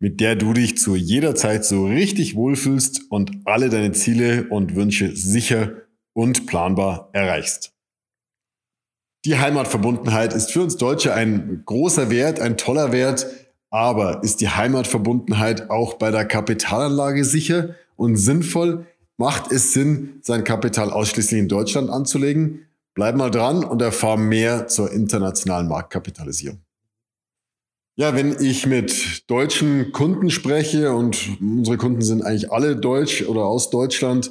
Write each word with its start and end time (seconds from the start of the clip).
mit 0.00 0.20
der 0.20 0.36
du 0.36 0.52
dich 0.52 0.78
zu 0.78 0.94
jeder 0.96 1.34
Zeit 1.34 1.64
so 1.64 1.86
richtig 1.86 2.36
wohlfühlst 2.36 3.10
und 3.10 3.32
alle 3.44 3.68
deine 3.68 3.92
Ziele 3.92 4.46
und 4.48 4.76
Wünsche 4.76 5.16
sicher 5.16 5.72
und 6.12 6.46
planbar 6.46 7.10
erreichst. 7.12 7.72
Die 9.24 9.36
Heimatverbundenheit 9.36 10.32
ist 10.32 10.52
für 10.52 10.62
uns 10.62 10.76
Deutsche 10.76 11.12
ein 11.12 11.62
großer 11.66 12.10
Wert, 12.10 12.40
ein 12.40 12.56
toller 12.56 12.92
Wert, 12.92 13.26
aber 13.70 14.22
ist 14.22 14.40
die 14.40 14.48
Heimatverbundenheit 14.48 15.70
auch 15.70 15.94
bei 15.94 16.10
der 16.10 16.24
Kapitalanlage 16.24 17.24
sicher 17.24 17.74
und 17.96 18.16
sinnvoll? 18.16 18.86
Macht 19.16 19.50
es 19.50 19.72
Sinn, 19.72 20.20
sein 20.22 20.44
Kapital 20.44 20.90
ausschließlich 20.90 21.40
in 21.40 21.48
Deutschland 21.48 21.90
anzulegen? 21.90 22.66
Bleib 22.94 23.16
mal 23.16 23.30
dran 23.30 23.64
und 23.64 23.82
erfahr 23.82 24.16
mehr 24.16 24.68
zur 24.68 24.92
internationalen 24.92 25.68
Marktkapitalisierung. 25.68 26.60
Ja, 28.00 28.14
wenn 28.14 28.36
ich 28.38 28.64
mit 28.64 29.28
deutschen 29.28 29.90
Kunden 29.90 30.30
spreche 30.30 30.94
und 30.94 31.36
unsere 31.40 31.76
Kunden 31.78 32.00
sind 32.00 32.22
eigentlich 32.22 32.52
alle 32.52 32.76
deutsch 32.76 33.24
oder 33.24 33.46
aus 33.46 33.70
Deutschland, 33.70 34.30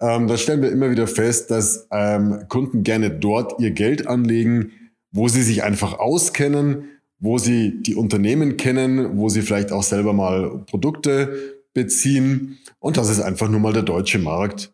ähm, 0.00 0.28
da 0.28 0.38
stellen 0.38 0.62
wir 0.62 0.72
immer 0.72 0.90
wieder 0.90 1.06
fest, 1.06 1.50
dass 1.50 1.86
ähm, 1.92 2.46
Kunden 2.48 2.84
gerne 2.84 3.10
dort 3.10 3.60
ihr 3.60 3.72
Geld 3.72 4.06
anlegen, 4.06 4.72
wo 5.10 5.28
sie 5.28 5.42
sich 5.42 5.62
einfach 5.62 5.98
auskennen, 5.98 6.84
wo 7.18 7.36
sie 7.36 7.82
die 7.82 7.96
Unternehmen 7.96 8.56
kennen, 8.56 9.18
wo 9.18 9.28
sie 9.28 9.42
vielleicht 9.42 9.72
auch 9.72 9.82
selber 9.82 10.14
mal 10.14 10.64
Produkte 10.64 11.60
beziehen. 11.74 12.60
Und 12.78 12.96
das 12.96 13.10
ist 13.10 13.20
einfach 13.20 13.50
nur 13.50 13.60
mal 13.60 13.74
der 13.74 13.82
deutsche 13.82 14.20
Markt. 14.20 14.72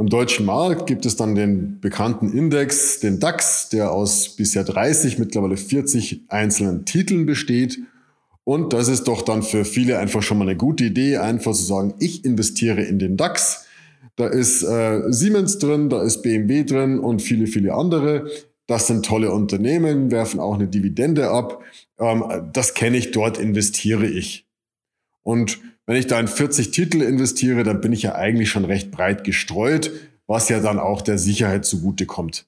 Am 0.00 0.08
deutschen 0.08 0.46
Markt 0.46 0.86
gibt 0.86 1.04
es 1.04 1.16
dann 1.16 1.34
den 1.34 1.78
bekannten 1.78 2.32
Index, 2.32 3.00
den 3.00 3.20
DAX, 3.20 3.68
der 3.68 3.92
aus 3.92 4.30
bisher 4.30 4.64
30, 4.64 5.18
mittlerweile 5.18 5.58
40 5.58 6.22
einzelnen 6.28 6.86
Titeln 6.86 7.26
besteht. 7.26 7.78
Und 8.44 8.72
das 8.72 8.88
ist 8.88 9.04
doch 9.08 9.20
dann 9.20 9.42
für 9.42 9.66
viele 9.66 9.98
einfach 9.98 10.22
schon 10.22 10.38
mal 10.38 10.48
eine 10.48 10.56
gute 10.56 10.84
Idee, 10.84 11.18
einfach 11.18 11.52
zu 11.52 11.64
sagen, 11.64 11.92
ich 11.98 12.24
investiere 12.24 12.80
in 12.80 12.98
den 12.98 13.18
DAX. 13.18 13.66
Da 14.16 14.26
ist 14.26 14.62
äh, 14.62 15.02
Siemens 15.12 15.58
drin, 15.58 15.90
da 15.90 16.02
ist 16.02 16.22
BMW 16.22 16.64
drin 16.64 16.98
und 16.98 17.20
viele, 17.20 17.46
viele 17.46 17.74
andere. 17.74 18.30
Das 18.66 18.86
sind 18.86 19.04
tolle 19.04 19.30
Unternehmen, 19.30 20.10
werfen 20.10 20.40
auch 20.40 20.54
eine 20.54 20.66
Dividende 20.66 21.28
ab. 21.28 21.60
Ähm, 21.98 22.24
das 22.54 22.72
kenne 22.72 22.96
ich, 22.96 23.10
dort 23.10 23.36
investiere 23.36 24.06
ich. 24.06 24.46
Und 25.22 25.60
wenn 25.86 25.96
ich 25.96 26.06
da 26.06 26.18
in 26.20 26.28
40 26.28 26.70
Titel 26.70 27.02
investiere, 27.02 27.64
dann 27.64 27.80
bin 27.80 27.92
ich 27.92 28.02
ja 28.02 28.14
eigentlich 28.14 28.50
schon 28.50 28.64
recht 28.64 28.90
breit 28.90 29.24
gestreut, 29.24 29.90
was 30.26 30.48
ja 30.48 30.60
dann 30.60 30.78
auch 30.78 31.02
der 31.02 31.18
Sicherheit 31.18 31.64
zugutekommt. 31.64 32.46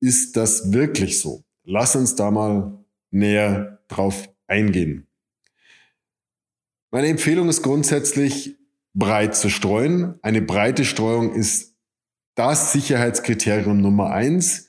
Ist 0.00 0.36
das 0.36 0.72
wirklich 0.72 1.18
so? 1.18 1.42
Lass 1.64 1.96
uns 1.96 2.14
da 2.14 2.30
mal 2.30 2.84
näher 3.10 3.80
drauf 3.88 4.28
eingehen. 4.46 5.06
Meine 6.90 7.08
Empfehlung 7.08 7.48
ist 7.48 7.62
grundsätzlich, 7.62 8.56
breit 8.94 9.36
zu 9.36 9.50
streuen. 9.50 10.14
Eine 10.22 10.42
breite 10.42 10.84
Streuung 10.84 11.34
ist 11.34 11.74
das 12.34 12.72
Sicherheitskriterium 12.72 13.80
Nummer 13.80 14.10
eins. 14.10 14.65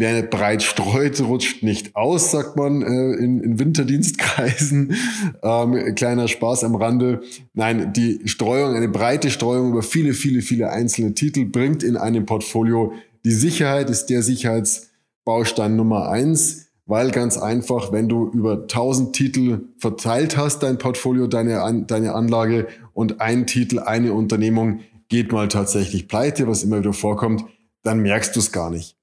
Wer 0.00 0.22
breit 0.22 0.62
streut, 0.62 1.20
rutscht 1.20 1.64
nicht 1.64 1.96
aus, 1.96 2.30
sagt 2.30 2.56
man 2.56 2.82
äh, 2.82 3.14
in, 3.14 3.40
in 3.40 3.58
Winterdienstkreisen. 3.58 4.94
Ähm, 5.42 5.94
kleiner 5.94 6.28
Spaß 6.28 6.64
am 6.64 6.74
Rande. 6.74 7.20
Nein, 7.54 7.92
die 7.92 8.20
Streuung, 8.24 8.74
eine 8.74 8.88
breite 8.88 9.30
Streuung 9.30 9.70
über 9.70 9.82
viele, 9.82 10.12
viele, 10.12 10.42
viele 10.42 10.70
einzelne 10.70 11.14
Titel 11.14 11.44
bringt 11.44 11.82
in 11.82 11.96
einem 11.96 12.26
Portfolio 12.26 12.92
die 13.24 13.32
Sicherheit, 13.32 13.88
ist 13.88 14.06
der 14.06 14.22
Sicherheitsbaustein 14.22 15.76
Nummer 15.76 16.08
eins, 16.08 16.68
weil 16.86 17.10
ganz 17.10 17.38
einfach, 17.38 17.92
wenn 17.92 18.08
du 18.08 18.28
über 18.30 18.62
1000 18.62 19.14
Titel 19.14 19.60
verteilt 19.78 20.36
hast, 20.36 20.62
dein 20.62 20.78
Portfolio, 20.78 21.26
deine, 21.26 21.84
deine 21.86 22.14
Anlage 22.14 22.66
und 22.94 23.20
ein 23.20 23.46
Titel, 23.46 23.78
eine 23.78 24.12
Unternehmung 24.12 24.80
geht 25.08 25.32
mal 25.32 25.48
tatsächlich 25.48 26.08
pleite, 26.08 26.46
was 26.46 26.62
immer 26.62 26.80
wieder 26.80 26.92
vorkommt, 26.92 27.44
dann 27.82 28.00
merkst 28.00 28.34
du 28.36 28.40
es 28.40 28.52
gar 28.52 28.70
nicht. 28.70 28.97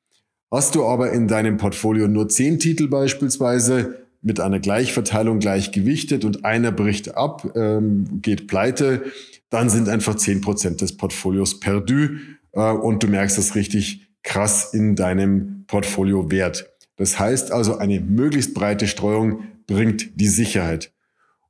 Hast 0.56 0.74
du 0.74 0.86
aber 0.86 1.12
in 1.12 1.28
deinem 1.28 1.58
Portfolio 1.58 2.08
nur 2.08 2.30
zehn 2.30 2.60
Titel 2.60 2.88
beispielsweise 2.88 4.06
mit 4.22 4.40
einer 4.40 4.62
Gleichverteilung 4.62 5.40
gleichgewichtet 5.40 6.24
und 6.24 6.46
einer 6.46 6.72
bricht 6.72 7.18
ab, 7.18 7.46
ähm, 7.58 8.22
geht 8.22 8.48
pleite, 8.48 9.04
dann 9.50 9.70
sind 9.70 9.90
einfach 9.90 10.16
zehn 10.16 10.40
Prozent 10.40 10.80
des 10.80 10.96
Portfolios 10.96 11.60
perdu 11.60 12.08
äh, 12.54 12.72
und 12.72 13.04
du 13.04 13.08
merkst 13.08 13.38
das 13.38 13.56
richtig 13.56 14.08
krass 14.24 14.74
in 14.74 14.96
deinem 14.96 15.66
Portfolio 15.68 16.32
wert. 16.32 16.74
Das 16.96 17.20
heißt 17.20 17.52
also, 17.52 17.78
eine 17.78 18.00
möglichst 18.00 18.54
breite 18.54 18.88
Streuung 18.88 19.44
bringt 19.68 20.22
die 20.22 20.30
Sicherheit. 20.30 20.94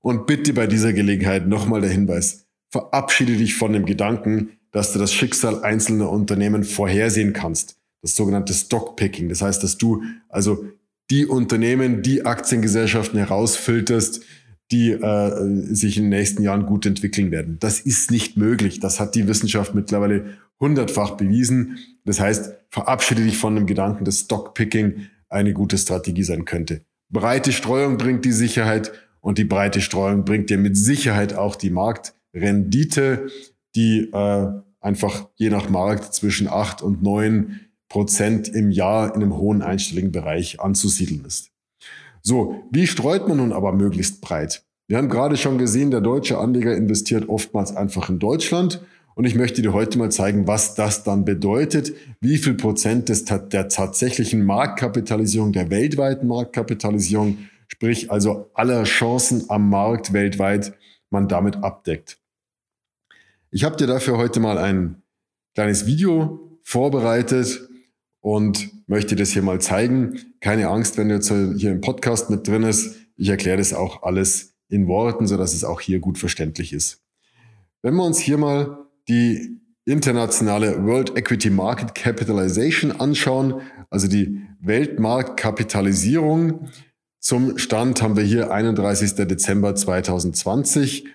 Und 0.02 0.26
bitte 0.26 0.52
bei 0.52 0.66
dieser 0.66 0.94
Gelegenheit 0.94 1.48
nochmal 1.48 1.82
der 1.82 1.92
Hinweis, 1.92 2.48
verabschiede 2.72 3.38
dich 3.38 3.54
von 3.54 3.72
dem 3.72 3.86
Gedanken, 3.86 4.58
dass 4.72 4.94
du 4.94 4.98
das 4.98 5.14
Schicksal 5.14 5.64
einzelner 5.64 6.10
Unternehmen 6.10 6.64
vorhersehen 6.64 7.34
kannst 7.34 7.78
das 8.06 8.16
sogenannte 8.16 8.54
Stockpicking. 8.54 9.30
Das 9.30 9.42
heißt, 9.42 9.64
dass 9.64 9.80
du 9.80 10.04
also 10.30 10.64
die 11.10 11.26
Unternehmen, 11.26 12.04
die 12.04 12.24
Aktiengesellschaften 12.24 13.18
herausfilterst, 13.18 14.22
die 14.72 14.92
äh, 14.92 15.74
sich 15.74 15.98
in 15.98 16.04
den 16.04 16.10
nächsten 16.12 16.44
Jahren 16.44 16.68
gut 16.68 16.86
entwickeln 16.86 17.32
werden. 17.32 17.58
Das 17.60 17.80
ist 17.80 18.12
nicht 18.12 18.38
möglich. 18.38 18.80
Das 18.80 19.00
hat 19.00 19.16
die 19.16 19.28
Wissenschaft 19.28 19.74
mittlerweile 19.74 20.38
hundertfach 20.60 21.18
bewiesen. 21.18 21.80
Das 22.06 22.20
heißt, 22.20 22.54
verabschiede 22.70 23.24
dich 23.24 23.40
von 23.40 23.56
dem 23.56 23.66
Gedanken, 23.66 24.06
dass 24.06 24.20
Stockpicking 24.20 25.08
eine 25.28 25.54
gute 25.54 25.80
Strategie 25.80 26.24
sein 26.24 26.46
könnte. 26.46 26.82
Breite 27.10 27.54
Streuung 27.54 27.98
bringt 27.98 28.24
die 28.24 28.32
Sicherheit 28.32 28.92
und 29.20 29.40
die 29.40 29.46
breite 29.46 29.82
Streuung 29.82 30.26
bringt 30.26 30.52
dir 30.52 30.60
mit 30.60 30.78
Sicherheit 30.78 31.34
auch 31.34 31.56
die 31.56 31.72
Marktrendite, 31.72 33.30
die 33.76 34.12
äh, 34.14 34.48
einfach 34.80 35.28
je 35.38 35.50
nach 35.50 35.70
Markt 35.70 36.14
zwischen 36.14 36.48
acht 36.48 36.84
und 36.84 37.02
neun 37.02 37.62
Prozent 37.90 38.48
im 38.48 38.72
Jahr 38.72 39.16
in 39.16 39.22
einem 39.22 39.38
hohen 39.38 39.62
einstelligen 39.62 40.12
Bereich 40.12 40.60
anzusiedeln 40.60 41.26
ist. 41.26 41.52
So, 42.22 42.64
wie 42.72 42.88
streut 42.88 43.28
man 43.28 43.38
nun 43.38 43.54
aber 43.54 43.72
möglichst 43.72 44.22
breit? 44.22 44.64
Wir 44.88 44.98
haben 44.98 45.10
gerade 45.10 45.38
schon 45.38 45.58
gesehen, 45.58 45.92
der 45.92 46.02
deutsche 46.02 46.38
Anleger 46.38 46.76
investiert 46.76 47.30
oftmals 47.30 47.76
einfach 47.76 48.10
in 48.10 48.20
Deutschland. 48.20 48.82
Und 49.16 49.26
ich 49.26 49.36
möchte 49.36 49.62
dir 49.62 49.74
heute 49.74 49.98
mal 49.98 50.12
zeigen, 50.12 50.46
was 50.46 50.76
das 50.76 51.04
dann 51.04 51.24
bedeutet, 51.24 51.94
wie 52.20 52.38
viel 52.38 52.56
Prozent 52.56 53.10
des, 53.10 53.26
der 53.26 53.70
tatsächlichen 53.70 54.44
Marktkapitalisierung, 54.44 55.54
der 55.54 55.70
weltweiten 55.70 56.28
Marktkapitalisierung, 56.28 57.38
sprich 57.68 58.12
also 58.12 58.50
aller 58.54 58.84
Chancen 58.84 59.46
am 59.50 59.70
Markt 59.70 60.12
weltweit, 60.12 60.74
man 61.10 61.28
damit 61.28 61.58
abdeckt. 61.58 62.18
Ich 63.52 63.64
habe 63.64 63.78
dir 63.78 63.88
dafür 63.88 64.18
heute 64.18 64.40
mal 64.40 64.58
ein 64.58 65.02
kleines 65.54 65.86
Video 65.86 66.60
vorbereitet, 66.64 67.70
und 68.26 68.72
möchte 68.88 69.16
das 69.16 69.30
hier 69.30 69.44
mal 69.44 69.62
zeigen. 69.62 70.20
Keine 70.40 70.70
Angst, 70.70 70.98
wenn 70.98 71.10
du 71.10 71.16
jetzt 71.16 71.30
hier 71.30 71.72
im 71.72 71.82
Podcast 71.82 72.32
mit 72.32 72.48
drin 72.48 72.64
ist. 72.64 72.96
Ich 73.18 73.30
erkläre 73.30 73.58
das 73.58 73.72
auch 73.72 74.02
alles 74.02 74.56
in 74.68 74.88
Worten, 74.88 75.28
sodass 75.28 75.54
es 75.54 75.64
auch 75.64 75.80
hier 75.80 76.00
gut 76.00 76.18
verständlich 76.18 76.74
ist. 76.74 77.04
Wenn 77.84 77.94
wir 77.94 78.04
uns 78.04 78.18
hier 78.18 78.40
mal 78.40 78.80
die 79.08 79.62
internationale 79.86 80.84
World 80.88 81.16
Equity 81.16 81.52
Market 81.52 81.94
Capitalization 81.94 82.94
anschauen, 82.94 83.62
also 83.92 84.08
die 84.08 84.42
Weltmarktkapitalisierung, 84.60 86.70
zum 87.20 87.60
Stand 87.60 88.02
haben 88.02 88.18
wir 88.18 88.24
hier 88.24 88.50
31. 88.50 89.14
Dezember 89.28 89.76
2020, 89.76 91.06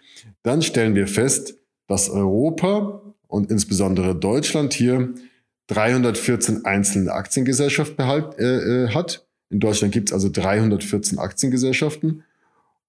dann 0.45 0.63
stellen 0.63 0.95
wir 0.95 1.09
fest, 1.09 1.57
dass 1.89 2.09
Europa 2.09 3.03
und 3.27 3.51
insbesondere 3.51 4.15
Deutschland 4.15 4.75
hier 4.75 5.13
314 5.71 6.65
einzelne 6.65 7.13
Aktiengesellschaften 7.13 7.97
behalt, 7.97 8.39
äh, 8.39 8.85
äh, 8.85 8.89
hat. 8.89 9.27
In 9.51 9.61
Deutschland 9.61 9.93
gibt 9.93 10.11
es 10.11 10.13
also 10.13 10.29
314 10.29 11.19
Aktiengesellschaften 11.19 12.25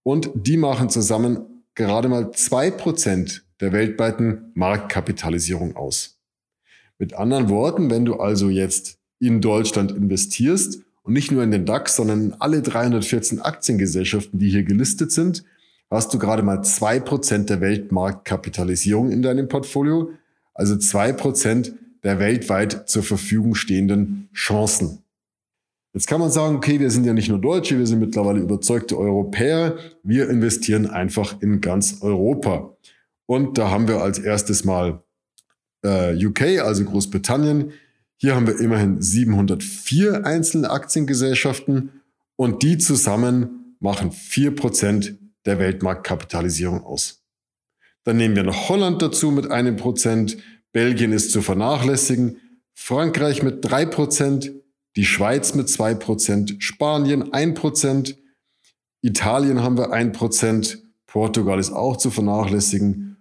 und 0.03 0.31
die 0.33 0.57
machen 0.57 0.89
zusammen 0.89 1.63
gerade 1.75 2.09
mal 2.09 2.31
zwei 2.31 2.71
Prozent 2.71 3.45
der 3.59 3.71
weltweiten 3.71 4.51
Marktkapitalisierung 4.55 5.75
aus. 5.75 6.17
Mit 6.97 7.13
anderen 7.13 7.49
Worten, 7.49 7.89
wenn 7.91 8.05
du 8.05 8.15
also 8.15 8.49
jetzt 8.49 8.97
in 9.19 9.41
Deutschland 9.41 9.91
investierst 9.91 10.79
und 11.03 11.13
nicht 11.13 11.31
nur 11.31 11.43
in 11.43 11.51
den 11.51 11.65
DAX, 11.65 11.95
sondern 11.95 12.21
in 12.25 12.33
alle 12.39 12.63
314 12.63 13.41
Aktiengesellschaften, 13.41 14.39
die 14.39 14.49
hier 14.49 14.63
gelistet 14.63 15.11
sind, 15.11 15.43
hast 15.91 16.13
du 16.13 16.19
gerade 16.19 16.41
mal 16.41 16.63
zwei 16.63 16.99
Prozent 16.99 17.49
der 17.51 17.61
Weltmarktkapitalisierung 17.61 19.11
in 19.11 19.21
deinem 19.21 19.47
Portfolio, 19.47 20.11
also 20.53 20.77
zwei 20.77 21.11
Prozent 21.11 21.73
der 22.03 22.19
weltweit 22.19 22.89
zur 22.89 23.03
Verfügung 23.03 23.55
stehenden 23.55 24.29
Chancen. 24.33 25.03
Jetzt 25.93 26.07
kann 26.07 26.21
man 26.21 26.31
sagen, 26.31 26.55
okay, 26.55 26.79
wir 26.79 26.89
sind 26.89 27.05
ja 27.05 27.13
nicht 27.13 27.27
nur 27.27 27.39
Deutsche, 27.39 27.77
wir 27.77 27.85
sind 27.85 27.99
mittlerweile 27.99 28.39
überzeugte 28.39 28.97
Europäer, 28.97 29.77
wir 30.03 30.29
investieren 30.29 30.87
einfach 30.87 31.41
in 31.41 31.59
ganz 31.59 32.01
Europa. 32.01 32.75
Und 33.25 33.57
da 33.57 33.69
haben 33.69 33.87
wir 33.87 34.01
als 34.01 34.17
erstes 34.17 34.63
mal 34.63 35.03
äh, 35.83 36.15
UK, 36.25 36.61
also 36.63 36.85
Großbritannien. 36.85 37.73
Hier 38.17 38.35
haben 38.35 38.47
wir 38.47 38.59
immerhin 38.59 39.01
704 39.01 40.25
einzelne 40.25 40.69
Aktiengesellschaften 40.69 41.91
und 42.37 42.63
die 42.63 42.77
zusammen 42.77 43.75
machen 43.79 44.11
4% 44.11 45.15
der 45.45 45.59
Weltmarktkapitalisierung 45.59 46.83
aus. 46.83 47.23
Dann 48.03 48.17
nehmen 48.17 48.35
wir 48.35 48.43
noch 48.43 48.69
Holland 48.69 49.01
dazu 49.01 49.31
mit 49.31 49.51
einem 49.51 49.75
Prozent, 49.75 50.37
Belgien 50.71 51.11
ist 51.11 51.31
zu 51.31 51.41
vernachlässigen, 51.41 52.37
Frankreich 52.73 53.43
mit 53.43 53.57
drei 53.61 53.85
Prozent, 53.85 54.51
die 54.95 55.05
Schweiz 55.05 55.53
mit 55.53 55.69
zwei 55.69 55.93
Prozent, 55.93 56.55
Spanien 56.59 57.33
ein 57.33 57.53
Prozent, 57.53 58.17
Italien 59.01 59.61
haben 59.61 59.77
wir 59.77 59.91
ein 59.91 60.11
Prozent, 60.11 60.83
Portugal 61.07 61.59
ist 61.59 61.71
auch 61.71 61.97
zu 61.97 62.11
vernachlässigen 62.11 63.17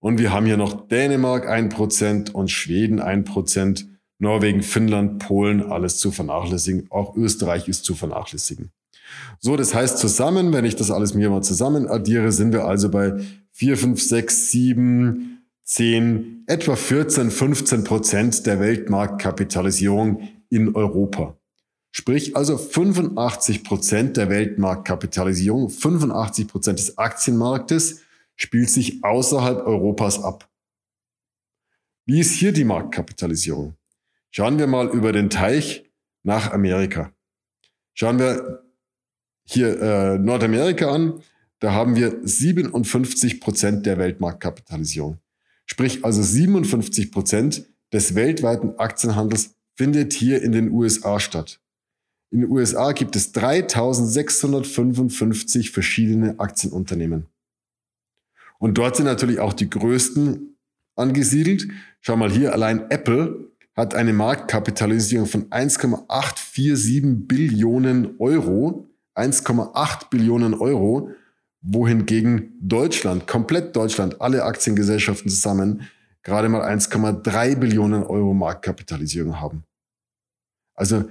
und 0.00 0.18
wir 0.18 0.32
haben 0.32 0.46
hier 0.46 0.56
noch 0.56 0.88
Dänemark 0.88 1.48
ein 1.48 1.70
Prozent 1.70 2.34
und 2.34 2.50
Schweden 2.50 3.00
ein 3.00 3.24
Prozent, 3.24 3.88
Norwegen, 4.18 4.62
Finnland, 4.62 5.18
Polen, 5.18 5.62
alles 5.62 5.98
zu 5.98 6.10
vernachlässigen, 6.10 6.90
auch 6.90 7.16
Österreich 7.16 7.68
ist 7.68 7.84
zu 7.84 7.94
vernachlässigen. 7.94 8.70
So, 9.38 9.56
das 9.56 9.74
heißt 9.74 9.98
zusammen, 9.98 10.52
wenn 10.52 10.64
ich 10.64 10.76
das 10.76 10.90
alles 10.90 11.14
mir 11.14 11.30
mal 11.30 11.42
zusammen 11.42 11.88
addiere, 11.88 12.32
sind 12.32 12.52
wir 12.52 12.64
also 12.64 12.90
bei 12.90 13.14
4, 13.52 13.76
5, 13.76 14.02
6, 14.02 14.50
7, 14.50 15.33
10, 15.64 16.44
etwa 16.46 16.76
14, 16.76 17.30
15 17.30 17.84
Prozent 17.84 18.46
der 18.46 18.60
Weltmarktkapitalisierung 18.60 20.28
in 20.50 20.74
Europa. 20.74 21.38
Sprich 21.90 22.36
also 22.36 22.58
85 22.58 23.64
Prozent 23.64 24.16
der 24.16 24.28
Weltmarktkapitalisierung, 24.28 25.70
85 25.70 26.48
Prozent 26.48 26.78
des 26.78 26.98
Aktienmarktes 26.98 28.02
spielt 28.36 28.68
sich 28.68 29.02
außerhalb 29.04 29.66
Europas 29.66 30.22
ab. 30.22 30.50
Wie 32.04 32.20
ist 32.20 32.32
hier 32.32 32.52
die 32.52 32.64
Marktkapitalisierung? 32.64 33.74
Schauen 34.30 34.58
wir 34.58 34.66
mal 34.66 34.88
über 34.88 35.12
den 35.12 35.30
Teich 35.30 35.90
nach 36.24 36.52
Amerika. 36.52 37.12
Schauen 37.94 38.18
wir 38.18 38.64
hier 39.44 39.80
äh, 39.80 40.18
Nordamerika 40.18 40.90
an, 40.90 41.22
da 41.60 41.72
haben 41.72 41.96
wir 41.96 42.18
57 42.22 43.40
Prozent 43.40 43.86
der 43.86 43.98
Weltmarktkapitalisierung. 43.98 45.18
Sprich 45.66 46.04
also 46.04 46.22
57 46.22 47.10
Prozent 47.10 47.64
des 47.92 48.14
weltweiten 48.14 48.78
Aktienhandels 48.78 49.56
findet 49.76 50.12
hier 50.12 50.40
in 50.42 50.52
den 50.52 50.70
USA 50.70 51.18
statt. 51.20 51.60
In 52.30 52.40
den 52.40 52.50
USA 52.50 52.92
gibt 52.92 53.16
es 53.16 53.32
3655 53.32 55.70
verschiedene 55.70 56.38
Aktienunternehmen. 56.38 57.26
Und 58.58 58.78
dort 58.78 58.96
sind 58.96 59.06
natürlich 59.06 59.40
auch 59.40 59.52
die 59.52 59.70
größten 59.70 60.56
angesiedelt. 60.96 61.68
Schau 62.00 62.16
mal 62.16 62.30
hier, 62.30 62.52
allein 62.52 62.90
Apple 62.90 63.50
hat 63.76 63.94
eine 63.94 64.12
Marktkapitalisierung 64.12 65.26
von 65.26 65.50
1,847 65.50 67.28
Billionen 67.28 68.16
Euro. 68.18 68.88
1,8 69.16 70.10
Billionen 70.10 70.54
Euro, 70.54 71.10
wohingegen 71.64 72.52
Deutschland, 72.60 73.26
komplett 73.26 73.74
Deutschland, 73.74 74.20
alle 74.20 74.44
Aktiengesellschaften 74.44 75.30
zusammen 75.30 75.88
gerade 76.22 76.48
mal 76.48 76.62
1,3 76.62 77.56
Billionen 77.56 78.02
Euro 78.04 78.34
Marktkapitalisierung 78.34 79.40
haben. 79.40 79.64
Also 80.74 81.08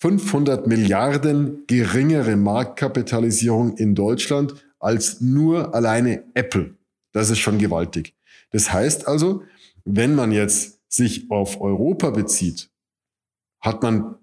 500 0.00 0.66
Milliarden 0.66 1.64
geringere 1.66 2.36
Marktkapitalisierung 2.36 3.76
in 3.78 3.94
Deutschland 3.94 4.54
als 4.78 5.20
nur 5.20 5.74
alleine 5.74 6.24
Apple. 6.34 6.74
Das 7.12 7.30
ist 7.30 7.38
schon 7.38 7.58
gewaltig. 7.58 8.14
Das 8.50 8.72
heißt 8.72 9.08
also, 9.08 9.44
wenn 9.84 10.14
man 10.14 10.32
jetzt 10.32 10.80
sich 10.88 11.30
auf 11.30 11.60
Europa 11.60 12.10
bezieht, 12.10 12.70
hat 13.60 13.82
man 13.82 14.16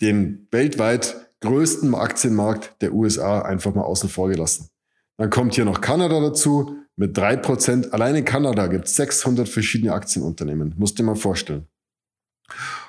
den 0.00 0.48
weltweit 0.50 1.23
größten 1.44 1.94
Aktienmarkt 1.94 2.80
der 2.80 2.92
USA 2.92 3.42
einfach 3.42 3.74
mal 3.74 3.82
außen 3.82 4.08
vor 4.08 4.28
gelassen. 4.28 4.68
Dann 5.16 5.30
kommt 5.30 5.54
hier 5.54 5.64
noch 5.64 5.80
Kanada 5.80 6.20
dazu 6.20 6.76
mit 6.96 7.16
drei 7.16 7.36
Prozent. 7.36 7.92
Alleine 7.92 8.18
in 8.18 8.24
Kanada 8.24 8.66
gibt 8.66 8.86
es 8.86 8.96
600 8.96 9.48
verschiedene 9.48 9.92
Aktienunternehmen. 9.92 10.74
Musst 10.76 10.98
dir 10.98 11.04
mal 11.04 11.16
vorstellen. 11.16 11.66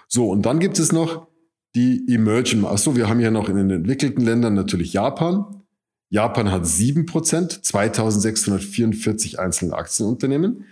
So, 0.08 0.30
und 0.30 0.46
dann 0.46 0.60
gibt 0.60 0.80
es 0.80 0.92
noch 0.92 1.28
die 1.76 2.06
Emerging. 2.08 2.66
Achso, 2.66 2.96
wir 2.96 3.10
haben 3.10 3.20
hier 3.20 3.32
noch 3.32 3.50
in 3.50 3.58
den 3.58 3.70
entwickelten 3.70 4.24
Ländern 4.24 4.54
natürlich 4.54 4.94
Japan. 4.94 5.64
Japan 6.10 6.52
hat 6.52 6.66
sieben 6.66 7.06
Prozent, 7.06 7.66
2644 7.66 9.40
einzelne 9.40 9.74
Aktienunternehmen. 9.74 10.66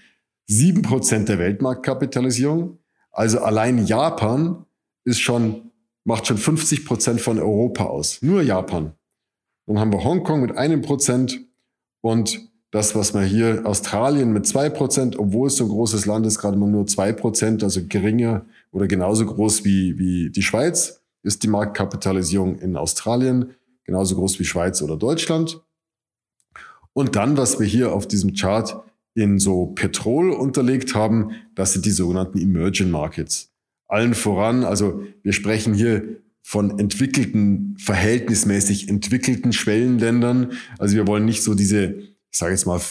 Sieben 0.46 0.82
Prozent 0.82 1.30
der 1.30 1.40
Weltmarktkapitalisierung. 1.40 2.80
Also 3.12 3.40
allein 3.40 3.86
Japan 3.86 4.66
ist 5.04 5.20
schon, 5.20 5.72
macht 6.06 6.28
schon 6.28 6.38
50 6.38 6.86
Prozent 6.86 7.22
von 7.22 7.40
Europa 7.40 7.86
aus. 7.86 8.22
Nur 8.22 8.42
Japan. 8.42 8.94
Dann 9.66 9.80
haben 9.80 9.94
wir 9.94 10.04
Hongkong 10.04 10.42
mit 10.42 10.58
einem 10.58 10.82
Prozent 10.82 11.40
und 12.02 12.52
das, 12.72 12.96
was 12.96 13.14
wir 13.14 13.22
hier 13.22 13.62
Australien 13.66 14.34
mit 14.34 14.48
zwei 14.48 14.68
Prozent, 14.68 15.18
obwohl 15.18 15.48
es 15.48 15.58
so 15.58 15.66
ein 15.66 15.70
großes 15.70 16.08
Land 16.08 16.26
ist, 16.26 16.40
gerade 16.40 16.58
mal 16.58 16.70
nur 16.70 16.88
zwei 16.88 17.14
Prozent, 17.14 17.64
also 17.64 17.82
geringer 17.88 18.46
oder 18.72 18.88
genauso 18.88 19.28
groß 19.28 19.64
wie, 19.64 20.00
wie 20.00 20.32
die 20.32 20.42
Schweiz, 20.42 21.04
ist 21.22 21.44
die 21.44 21.48
Marktkapitalisierung 21.48 22.58
in 22.58 22.76
Australien, 22.76 23.54
genauso 23.84 24.16
groß 24.16 24.40
wie 24.40 24.46
Schweiz 24.46 24.82
oder 24.82 24.98
Deutschland. 24.98 25.62
Und 26.94 27.16
dann, 27.16 27.38
was 27.38 27.60
wir 27.60 27.68
hier 27.68 27.94
auf 27.94 28.08
diesem 28.08 28.34
Chart 28.34 28.84
in 29.14 29.38
so 29.38 29.68
Petrol 29.68 30.32
unterlegt 30.32 30.96
haben, 30.96 31.32
das 31.54 31.74
sind 31.74 31.86
die 31.86 31.92
sogenannten 31.92 32.40
Emerging 32.40 32.90
Markets. 32.90 33.53
Allen 33.94 34.16
voran, 34.16 34.64
also 34.64 35.04
wir 35.22 35.34
sprechen 35.34 35.76
hier 35.76 36.18
von 36.42 36.80
entwickelten, 36.80 37.78
verhältnismäßig 37.78 38.90
entwickelten 38.90 39.54
Schwellenländern. 39.54 40.54
Also 40.80 40.96
wir 40.96 41.06
wollen 41.06 41.26
nicht 41.26 41.44
so 41.44 41.54
diese, 41.54 41.94
ich 42.32 42.38
sage 42.38 42.54
jetzt 42.54 42.66
mal 42.66 42.82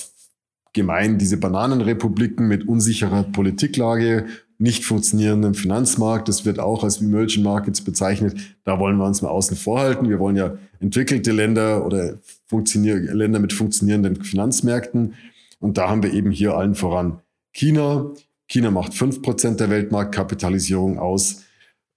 gemein, 0.73 1.19
diese 1.19 1.39
Bananenrepubliken 1.39 2.47
mit 2.47 2.69
unsicherer 2.69 3.25
Politiklage, 3.25 4.27
nicht 4.59 4.85
funktionierendem 4.85 5.55
Finanzmarkt, 5.55 6.29
das 6.29 6.45
wird 6.45 6.61
auch 6.61 6.85
als 6.85 7.03
Emerging 7.03 7.43
Markets 7.43 7.81
bezeichnet. 7.81 8.37
Da 8.63 8.79
wollen 8.79 8.97
wir 8.97 9.05
uns 9.05 9.21
mal 9.21 9.29
außen 9.29 9.57
vor 9.57 9.81
halten. 9.81 10.09
Wir 10.09 10.21
wollen 10.21 10.37
ja 10.37 10.57
entwickelte 10.79 11.33
Länder 11.33 11.85
oder 11.85 12.21
Länder 12.53 13.41
mit 13.41 13.53
funktionierenden 13.53 14.23
Finanzmärkten. 14.23 15.15
Und 15.59 15.79
da 15.79 15.91
haben 15.91 16.05
wir 16.05 16.13
eben 16.13 16.31
hier 16.31 16.57
allen 16.57 16.77
voran 16.77 17.19
China. 17.53 18.13
China 18.53 18.71
macht 18.71 18.93
fünf 18.93 19.23
Prozent 19.23 19.61
der 19.61 19.71
Weltmarktkapitalisierung 19.71 20.99
aus 20.99 21.45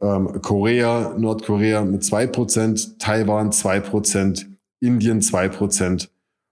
ähm, 0.01 0.41
Korea, 0.41 1.13
Nordkorea 1.17 1.83
mit 1.83 2.03
2%, 2.03 2.97
Taiwan 2.97 3.49
2%, 3.49 4.45
Indien 4.79 5.19
2%. 5.19 6.07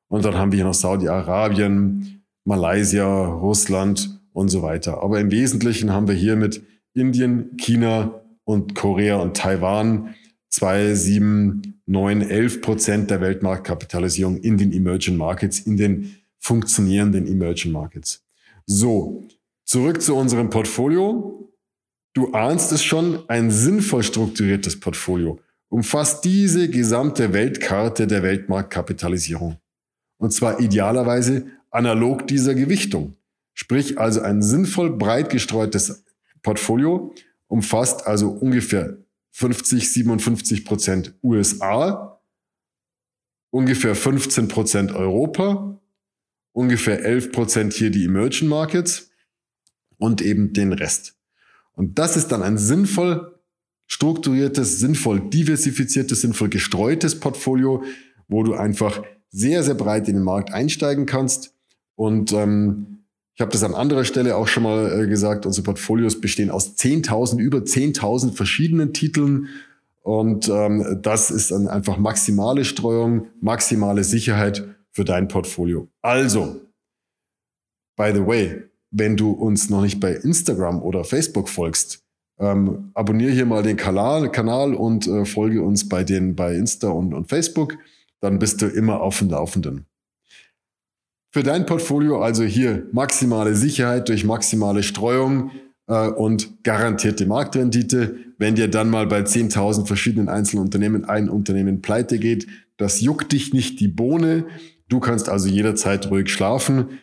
Und 0.10 0.25
dann 0.25 0.36
haben 0.36 0.51
wir 0.51 0.57
hier 0.57 0.65
noch 0.65 0.74
Saudi-Arabien, 0.74 2.22
Malaysia, 2.43 3.05
Russland 3.27 4.19
und 4.33 4.50
so 4.50 4.62
weiter. 4.62 5.01
Aber 5.01 5.22
im 5.22 5.31
Wesentlichen 5.31 5.93
haben 5.93 6.10
wir 6.10 6.15
hier 6.15 6.36
mit 6.36 6.62
Indien, 6.93 7.55
China 7.55 8.22
und 8.43 8.75
Korea 8.75 9.15
und 9.15 9.38
Taiwan 9.38 10.15
2, 10.50 10.95
7, 10.95 11.81
9, 11.86 12.22
11 12.24 12.62
Prozent 12.62 13.10
der 13.10 13.22
Weltmarktkapitalisierung 13.22 14.36
in 14.36 14.57
den 14.57 14.74
Emerging 14.74 15.15
Markets, 15.15 15.60
in 15.60 15.77
den 15.77 16.17
funktionierenden 16.39 17.25
Emerging 17.25 17.72
Markets. 17.72 18.22
So, 18.65 19.24
zurück 19.65 20.01
zu 20.01 20.15
unserem 20.15 20.50
Portfolio. 20.50 21.51
Du 22.13 22.34
ahnst 22.34 22.72
es 22.72 22.84
schon, 22.84 23.27
ein 23.29 23.50
sinnvoll 23.51 24.03
strukturiertes 24.03 24.79
Portfolio 24.79 25.39
umfasst 25.74 26.24
diese 26.24 26.70
gesamte 26.70 27.34
Weltkarte 27.34 28.05
der 28.05 28.22
Weltmarktkapitalisierung. 28.22 29.58
Und 30.17 30.32
zwar 30.32 30.60
idealerweise 30.60 31.48
analog 31.72 32.27
dieser 32.27 32.53
Gewichtung. 32.53 33.15
Sprich 33.55 33.98
also 33.98 34.22
ein 34.22 34.43
sinnvoll 34.43 34.96
breit 34.96 35.32
gestreutes 35.32 36.05
Portfolio 36.43 37.15
umfasst 37.48 38.05
also 38.05 38.29
ungefähr 38.29 38.98
50, 39.32 39.91
57 39.91 40.63
Prozent 40.63 41.15
USA, 41.24 42.22
ungefähr 43.50 43.96
15 43.96 44.48
Prozent 44.48 44.91
Europa, 44.91 45.82
ungefähr 46.51 47.03
11 47.03 47.32
Prozent 47.32 47.74
hier 47.74 47.89
die 47.89 48.05
Emerging 48.05 48.48
Markets 48.48 49.10
und 50.03 50.22
eben 50.22 50.51
den 50.51 50.74
Rest. 50.74 51.15
Und 51.75 51.98
das 51.98 52.17
ist 52.17 52.27
dann 52.33 52.43
ein 52.43 52.57
sinnvoll 52.57 53.39
strukturiertes, 53.88 54.79
sinnvoll 54.79 55.22
diversifiziertes, 55.29 56.19
sinnvoll 56.19 56.50
gestreutes 56.50 57.22
Portfolio, 57.22 57.83
wo 58.27 58.43
du 58.43 58.53
einfach 58.53 59.01
sehr, 59.29 59.63
sehr 59.63 59.75
breit 59.75 60.10
in 60.10 60.15
den 60.15 60.24
Markt 60.25 60.51
einsteigen 60.51 61.05
kannst. 61.05 61.55
Und 61.95 62.33
ähm, 62.33 63.05
ich 63.33 63.39
habe 63.39 63.51
das 63.51 63.63
an 63.63 63.75
anderer 63.75 64.03
Stelle 64.03 64.36
auch 64.36 64.50
schon 64.50 64.63
mal 64.63 65.03
äh, 65.03 65.07
gesagt, 65.07 65.45
unsere 65.45 65.63
Portfolios 65.63 66.19
bestehen 66.19 66.51
aus 66.51 66.75
10.000, 66.75 67.39
über 67.39 67.60
10.000 67.60 68.33
verschiedenen 68.33 68.91
Titeln. 68.91 69.48
Und 70.01 70.50
ähm, 70.50 71.00
das 71.01 71.31
ist 71.31 71.51
dann 71.51 71.69
einfach 71.69 71.98
maximale 71.98 72.65
Streuung, 72.65 73.27
maximale 73.39 74.03
Sicherheit 74.03 74.67
für 74.91 75.05
dein 75.05 75.29
Portfolio. 75.29 75.88
Also, 76.01 76.60
by 77.95 78.12
the 78.13 78.27
way, 78.27 78.63
wenn 78.93 79.17
du 79.17 79.31
uns 79.31 79.69
noch 79.69 79.81
nicht 79.81 80.00
bei 80.00 80.13
Instagram 80.13 80.81
oder 80.81 81.03
Facebook 81.03 81.50
folgst, 81.50 82.03
ähm, 82.39 82.91
abonniere 82.93 83.31
hier 83.31 83.45
mal 83.45 83.63
den 83.63 83.75
Kanal, 83.75 84.31
Kanal 84.31 84.73
und 84.75 85.07
äh, 85.07 85.25
folge 85.25 85.62
uns 85.62 85.89
bei 85.89 86.03
den 86.03 86.35
bei 86.35 86.55
Insta 86.55 86.89
und, 86.89 87.13
und 87.13 87.27
Facebook. 87.27 87.77
Dann 88.21 88.39
bist 88.39 88.62
du 88.62 88.67
immer 88.67 89.01
auf 89.01 89.19
dem 89.19 89.29
Laufenden. 89.29 89.85
Für 91.31 91.43
dein 91.43 91.65
Portfolio 91.65 92.21
also 92.21 92.43
hier 92.43 92.88
maximale 92.91 93.55
Sicherheit 93.55 94.09
durch 94.09 94.23
maximale 94.23 94.83
Streuung 94.83 95.51
äh, 95.88 96.07
und 96.09 96.63
garantierte 96.63 97.25
Marktrendite. 97.25 98.17
Wenn 98.38 98.55
dir 98.55 98.67
dann 98.67 98.89
mal 98.89 99.07
bei 99.07 99.21
10.000 99.21 99.88
verschiedenen 99.88 100.29
einzelnen 100.29 100.63
Unternehmen 100.63 101.05
ein 101.05 101.29
Unternehmen 101.29 101.81
pleite 101.81 102.19
geht, 102.19 102.47
das 102.77 103.01
juckt 103.01 103.31
dich 103.31 103.53
nicht 103.53 103.79
die 103.79 103.88
Bohne. 103.88 104.45
Du 104.89 105.00
kannst 105.00 105.29
also 105.29 105.47
jederzeit 105.47 106.09
ruhig 106.12 106.29
schlafen. 106.29 107.00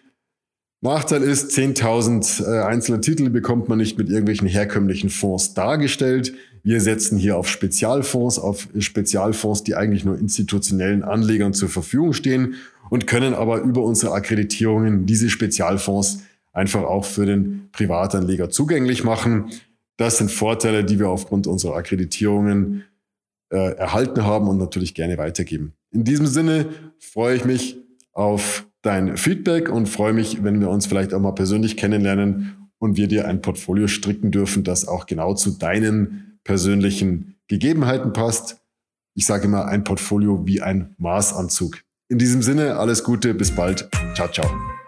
Nachteil 0.83 1.23
ist, 1.23 1.53
10.000 1.53 2.43
äh, 2.43 2.63
einzelne 2.63 3.03
Titel 3.03 3.29
bekommt 3.29 3.69
man 3.69 3.79
nicht 3.79 3.99
mit 3.99 4.09
irgendwelchen 4.09 4.49
herkömmlichen 4.49 5.11
Fonds 5.11 5.53
dargestellt. 5.53 6.33
Wir 6.63 6.81
setzen 6.81 7.19
hier 7.19 7.37
auf 7.37 7.49
Spezialfonds, 7.49 8.39
auf 8.39 8.69
Spezialfonds, 8.79 9.63
die 9.63 9.75
eigentlich 9.75 10.05
nur 10.05 10.19
institutionellen 10.19 11.03
Anlegern 11.03 11.53
zur 11.53 11.69
Verfügung 11.69 12.15
stehen 12.15 12.55
und 12.89 13.07
können 13.07 13.35
aber 13.35 13.61
über 13.61 13.83
unsere 13.83 14.13
Akkreditierungen 14.13 15.05
diese 15.05 15.29
Spezialfonds 15.29 16.21
einfach 16.53 16.83
auch 16.83 17.05
für 17.05 17.27
den 17.27 17.69
Privatanleger 17.73 18.49
zugänglich 18.49 19.05
machen. 19.05 19.51
Das 19.99 20.17
sind 20.17 20.31
Vorteile, 20.31 20.85
die 20.85 20.99
wir 20.99 21.09
aufgrund 21.11 21.47
unserer 21.47 21.77
Akkreditierungen 21.77 22.85
äh, 23.51 23.75
erhalten 23.75 24.25
haben 24.25 24.49
und 24.49 24.57
natürlich 24.57 24.95
gerne 24.95 25.19
weitergeben. 25.19 25.75
In 25.91 26.05
diesem 26.05 26.27
Sinne 26.27 26.67
freue 26.99 27.37
ich 27.37 27.45
mich 27.45 27.77
auf 28.13 28.67
dein 28.83 29.17
Feedback 29.17 29.69
und 29.69 29.89
freue 29.89 30.13
mich, 30.13 30.43
wenn 30.43 30.61
wir 30.61 30.71
uns 30.71 30.87
vielleicht 30.87 31.15
auch 31.15 31.21
mal 31.21 31.33
persönlich 31.33 31.77
kennenlernen 31.77 32.69
und 32.79 32.97
wir 32.97 33.09
dir 33.09 33.29
ein 33.29 33.43
Portfolio 33.43 33.87
stricken 33.87 34.31
dürfen, 34.31 34.65
das 34.65 34.89
auch 34.89 35.07
genau 35.07 35.35
zu 35.35 35.59
deinen 35.59 36.39
persönlichen 36.45 37.37
Gegebenheiten 37.49 38.13
passt. 38.13 38.63
Ich 39.15 39.27
sage 39.27 39.45
immer 39.45 39.67
ein 39.67 39.85
Portfolio 39.85 40.47
wie 40.47 40.63
ein 40.63 40.95
Maßanzug. 40.99 41.83
In 42.09 42.19
diesem 42.19 42.43
Sinne, 42.43 42.77
alles 42.77 43.05
Gute, 43.05 43.35
bis 43.35 43.55
bald. 43.55 43.89
Ciao, 44.15 44.29
ciao. 44.29 44.80